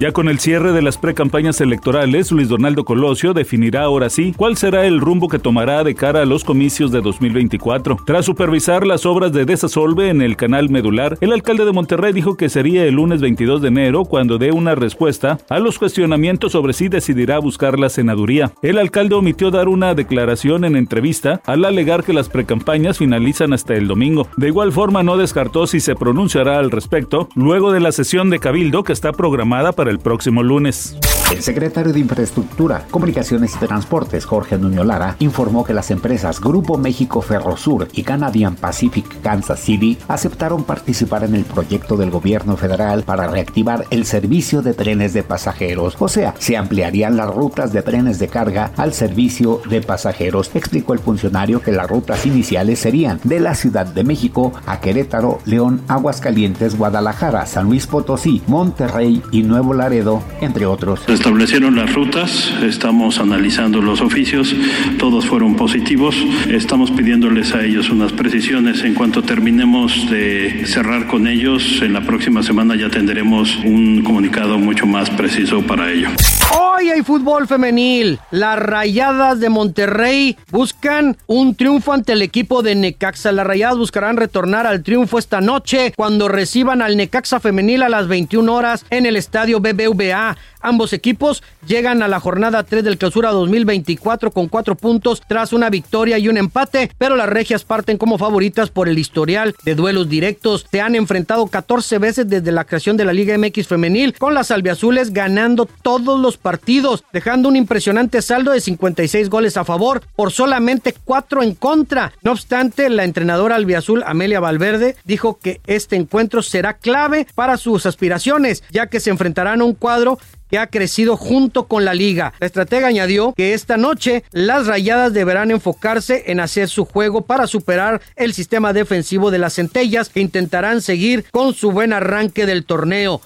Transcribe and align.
Ya 0.00 0.12
con 0.12 0.28
el 0.28 0.38
cierre 0.38 0.70
de 0.70 0.80
las 0.80 0.96
precampañas 0.96 1.60
electorales, 1.60 2.30
Luis 2.30 2.48
Donaldo 2.48 2.84
Colosio 2.84 3.34
definirá 3.34 3.82
ahora 3.82 4.10
sí 4.10 4.32
cuál 4.36 4.56
será 4.56 4.86
el 4.86 5.00
rumbo 5.00 5.26
que 5.26 5.40
tomará 5.40 5.82
de 5.82 5.96
cara 5.96 6.22
a 6.22 6.24
los 6.24 6.44
comicios 6.44 6.92
de 6.92 7.00
2024. 7.00 7.96
Tras 8.06 8.24
supervisar 8.24 8.86
las 8.86 9.06
obras 9.06 9.32
de 9.32 9.44
desasolve 9.44 10.08
en 10.08 10.22
el 10.22 10.36
canal 10.36 10.70
medular, 10.70 11.18
el 11.20 11.32
alcalde 11.32 11.64
de 11.64 11.72
Monterrey 11.72 12.12
dijo 12.12 12.36
que 12.36 12.48
sería 12.48 12.84
el 12.84 12.94
lunes 12.94 13.20
22 13.20 13.60
de 13.60 13.68
enero 13.68 14.04
cuando 14.04 14.38
dé 14.38 14.52
una 14.52 14.76
respuesta 14.76 15.38
a 15.48 15.58
los 15.58 15.80
cuestionamientos 15.80 16.52
sobre 16.52 16.74
si 16.74 16.86
decidirá 16.86 17.40
buscar 17.40 17.76
la 17.76 17.88
senaduría. 17.88 18.52
El 18.62 18.78
alcalde 18.78 19.16
omitió 19.16 19.50
dar 19.50 19.66
una 19.66 19.96
declaración 19.96 20.64
en 20.64 20.76
entrevista 20.76 21.40
al 21.44 21.64
alegar 21.64 22.04
que 22.04 22.12
las 22.12 22.28
precampañas 22.28 22.98
finalizan 22.98 23.52
hasta 23.52 23.74
el 23.74 23.88
domingo. 23.88 24.28
De 24.36 24.46
igual 24.46 24.70
forma 24.70 25.02
no 25.02 25.16
descartó 25.16 25.66
si 25.66 25.80
se 25.80 25.96
pronunciará 25.96 26.60
al 26.60 26.70
respecto 26.70 27.28
luego 27.34 27.72
de 27.72 27.80
la 27.80 27.90
sesión 27.90 28.30
de 28.30 28.38
cabildo 28.38 28.84
que 28.84 28.92
está 28.92 29.10
programada 29.10 29.72
para 29.72 29.87
el 29.88 29.98
próximo 29.98 30.42
lunes. 30.42 30.96
El 31.30 31.42
secretario 31.42 31.92
de 31.92 32.00
Infraestructura, 32.00 32.86
Comunicaciones 32.90 33.54
y 33.54 33.58
Transportes, 33.58 34.24
Jorge 34.24 34.56
Nuño 34.56 34.82
Lara, 34.82 35.14
informó 35.18 35.62
que 35.62 35.74
las 35.74 35.90
empresas 35.90 36.40
Grupo 36.40 36.78
México 36.78 37.20
Ferrosur 37.20 37.86
y 37.92 38.02
Canadian 38.02 38.56
Pacific 38.56 39.04
Kansas 39.20 39.60
City 39.60 39.98
aceptaron 40.08 40.64
participar 40.64 41.24
en 41.24 41.34
el 41.34 41.44
proyecto 41.44 41.98
del 41.98 42.10
gobierno 42.10 42.56
federal 42.56 43.02
para 43.02 43.26
reactivar 43.26 43.84
el 43.90 44.06
servicio 44.06 44.62
de 44.62 44.72
trenes 44.72 45.12
de 45.12 45.22
pasajeros. 45.22 45.96
O 45.98 46.08
sea, 46.08 46.34
se 46.38 46.56
ampliarían 46.56 47.18
las 47.18 47.28
rutas 47.28 47.74
de 47.74 47.82
trenes 47.82 48.18
de 48.18 48.28
carga 48.28 48.72
al 48.78 48.94
servicio 48.94 49.60
de 49.68 49.82
pasajeros. 49.82 50.50
Explicó 50.54 50.94
el 50.94 50.98
funcionario 50.98 51.60
que 51.60 51.72
las 51.72 51.90
rutas 51.90 52.24
iniciales 52.24 52.78
serían 52.78 53.20
de 53.24 53.40
la 53.40 53.54
Ciudad 53.54 53.84
de 53.84 54.02
México 54.02 54.54
a 54.64 54.80
Querétaro, 54.80 55.40
León, 55.44 55.82
Aguascalientes, 55.88 56.78
Guadalajara, 56.78 57.44
San 57.44 57.66
Luis 57.66 57.86
Potosí, 57.86 58.40
Monterrey 58.46 59.22
y 59.30 59.42
Nuevo 59.42 59.74
Laredo, 59.74 60.22
entre 60.40 60.64
otros 60.64 61.00
establecieron 61.18 61.74
las 61.74 61.92
rutas, 61.94 62.54
estamos 62.62 63.18
analizando 63.18 63.82
los 63.82 64.00
oficios, 64.00 64.54
todos 64.98 65.26
fueron 65.26 65.56
positivos, 65.56 66.14
estamos 66.48 66.92
pidiéndoles 66.92 67.54
a 67.54 67.64
ellos 67.64 67.90
unas 67.90 68.12
precisiones. 68.12 68.84
En 68.84 68.94
cuanto 68.94 69.24
terminemos 69.24 70.08
de 70.08 70.62
cerrar 70.66 71.08
con 71.08 71.26
ellos, 71.26 71.82
en 71.82 71.92
la 71.92 72.02
próxima 72.02 72.44
semana 72.44 72.76
ya 72.76 72.88
tendremos 72.88 73.56
un 73.64 74.02
comunicado 74.04 74.58
mucho 74.60 74.86
más 74.86 75.10
preciso 75.10 75.60
para 75.62 75.90
ello. 75.90 76.08
Hoy 76.56 76.87
fútbol 77.08 77.48
femenil. 77.48 78.20
Las 78.30 78.58
Rayadas 78.58 79.40
de 79.40 79.48
Monterrey 79.48 80.36
buscan 80.50 81.16
un 81.26 81.54
triunfo 81.54 81.94
ante 81.94 82.12
el 82.12 82.20
equipo 82.20 82.60
de 82.62 82.74
Necaxa. 82.74 83.32
Las 83.32 83.46
Rayadas 83.46 83.78
buscarán 83.78 84.18
retornar 84.18 84.66
al 84.66 84.82
triunfo 84.82 85.18
esta 85.18 85.40
noche 85.40 85.94
cuando 85.96 86.28
reciban 86.28 86.82
al 86.82 86.98
Necaxa 86.98 87.40
femenil 87.40 87.82
a 87.82 87.88
las 87.88 88.08
21 88.08 88.54
horas 88.54 88.84
en 88.90 89.06
el 89.06 89.16
estadio 89.16 89.58
BBVA. 89.58 90.36
Ambos 90.60 90.92
equipos 90.92 91.42
llegan 91.66 92.02
a 92.02 92.08
la 92.08 92.18
jornada 92.18 92.64
3 92.64 92.82
del 92.82 92.98
clausura 92.98 93.30
2024 93.30 94.32
con 94.32 94.48
cuatro 94.48 94.74
puntos 94.74 95.22
tras 95.26 95.52
una 95.52 95.70
victoria 95.70 96.18
y 96.18 96.28
un 96.28 96.36
empate, 96.36 96.90
pero 96.98 97.14
las 97.14 97.28
regias 97.28 97.64
parten 97.64 97.96
como 97.96 98.18
favoritas 98.18 98.70
por 98.70 98.88
el 98.88 98.98
historial 98.98 99.54
de 99.64 99.74
duelos 99.76 100.08
directos. 100.08 100.66
Se 100.70 100.80
han 100.80 100.96
enfrentado 100.96 101.46
14 101.46 101.98
veces 101.98 102.28
desde 102.28 102.50
la 102.50 102.64
creación 102.64 102.96
de 102.96 103.04
la 103.04 103.12
Liga 103.12 103.38
MX 103.38 103.68
femenil, 103.68 104.14
con 104.18 104.34
las 104.34 104.50
albiazules 104.50 105.12
ganando 105.12 105.68
todos 105.82 106.18
los 106.20 106.36
partidos, 106.36 106.97
dejando 107.12 107.48
un 107.48 107.56
impresionante 107.56 108.22
saldo 108.22 108.52
de 108.52 108.60
56 108.60 109.28
goles 109.30 109.56
a 109.56 109.64
favor 109.64 110.02
por 110.16 110.32
solamente 110.32 110.94
4 111.04 111.42
en 111.42 111.54
contra. 111.54 112.12
No 112.22 112.32
obstante, 112.32 112.88
la 112.90 113.04
entrenadora 113.04 113.56
albiazul 113.56 114.02
Amelia 114.06 114.40
Valverde 114.40 114.96
dijo 115.04 115.38
que 115.38 115.60
este 115.66 115.96
encuentro 115.96 116.42
será 116.42 116.74
clave 116.74 117.26
para 117.34 117.56
sus 117.56 117.86
aspiraciones, 117.86 118.62
ya 118.70 118.86
que 118.86 119.00
se 119.00 119.10
enfrentarán 119.10 119.60
a 119.60 119.64
un 119.64 119.74
cuadro 119.74 120.18
que 120.50 120.58
ha 120.58 120.66
crecido 120.66 121.16
junto 121.16 121.66
con 121.66 121.84
la 121.84 121.94
liga. 121.94 122.32
La 122.40 122.46
estratega 122.46 122.88
añadió 122.88 123.32
que 123.34 123.54
esta 123.54 123.76
noche 123.76 124.24
las 124.32 124.66
rayadas 124.66 125.12
deberán 125.12 125.50
enfocarse 125.50 126.24
en 126.28 126.40
hacer 126.40 126.68
su 126.68 126.84
juego 126.84 127.22
para 127.22 127.46
superar 127.46 128.00
el 128.16 128.34
sistema 128.34 128.72
defensivo 128.72 129.30
de 129.30 129.38
las 129.38 129.54
centellas 129.54 130.08
que 130.08 130.20
intentarán 130.20 130.80
seguir 130.80 131.26
con 131.30 131.54
su 131.54 131.70
buen 131.70 131.92
arranque 131.92 132.46
del 132.46 132.64
torneo. 132.64 133.20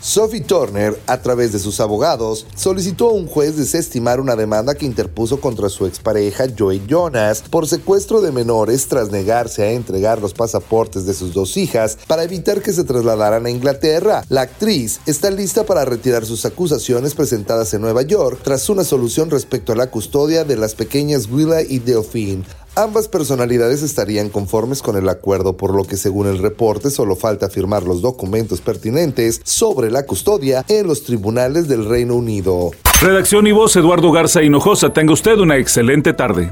Sophie 0.00 0.42
Turner, 0.42 1.00
a 1.06 1.22
través 1.22 1.52
de 1.52 1.58
sus 1.58 1.80
abogados, 1.80 2.46
solicitó 2.54 3.08
a 3.08 3.12
un 3.12 3.26
juez 3.26 3.56
desestimar 3.56 4.20
una 4.20 4.36
demanda 4.36 4.74
que 4.74 4.84
interpuso 4.84 5.40
contra 5.40 5.70
su 5.70 5.86
expareja 5.86 6.46
Joey 6.56 6.82
Jonas 6.86 7.42
por 7.48 7.66
secuestro 7.66 8.20
de 8.20 8.30
menores 8.30 8.86
tras 8.86 9.10
negarse 9.10 9.62
a 9.62 9.72
entregar 9.72 10.20
los 10.20 10.34
pasaportes 10.34 11.06
de 11.06 11.14
sus 11.14 11.32
dos 11.32 11.56
hijas 11.56 11.96
para 12.06 12.24
evitar 12.24 12.60
que 12.60 12.72
se 12.72 12.84
trasladaran 12.84 13.46
a 13.46 13.50
Inglaterra. 13.50 14.24
La 14.28 14.42
actriz 14.42 15.00
está 15.06 15.30
lista 15.30 15.64
para 15.64 15.84
retirar 15.84 16.26
sus 16.26 16.44
acusaciones 16.44 17.14
presentadas 17.14 17.72
en 17.72 17.80
Nueva 17.80 18.02
York 18.02 18.40
tras 18.42 18.68
una 18.68 18.84
solución 18.84 19.30
respecto 19.30 19.72
a 19.72 19.76
la 19.76 19.90
custodia 19.90 20.44
de 20.44 20.56
las 20.56 20.74
pequeñas 20.74 21.28
Willa 21.30 21.62
y 21.62 21.78
Delphine. 21.78 22.44
Ambas 22.76 23.06
personalidades 23.06 23.82
estarían 23.82 24.30
conformes 24.30 24.82
con 24.82 24.96
el 24.96 25.08
acuerdo, 25.08 25.56
por 25.56 25.72
lo 25.72 25.84
que 25.84 25.96
según 25.96 26.26
el 26.26 26.38
reporte 26.38 26.90
solo 26.90 27.14
falta 27.14 27.48
firmar 27.48 27.84
los 27.84 28.02
documentos 28.02 28.60
pertinentes 28.60 29.40
sobre 29.44 29.92
la 29.92 30.06
custodia 30.06 30.64
en 30.68 30.88
los 30.88 31.04
tribunales 31.04 31.68
del 31.68 31.88
Reino 31.88 32.16
Unido. 32.16 32.72
Redacción 33.00 33.46
y 33.46 33.52
voz 33.52 33.76
Eduardo 33.76 34.10
Garza 34.10 34.42
Hinojosa. 34.42 34.92
Tenga 34.92 35.12
usted 35.12 35.38
una 35.38 35.56
excelente 35.56 36.14
tarde. 36.14 36.50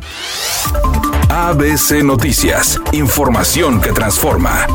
ABC 1.29 2.05
Noticias. 2.05 2.81
Información 2.93 3.81
que 3.81 3.91
transforma. 3.91 4.67